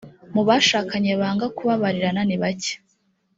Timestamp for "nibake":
2.25-2.73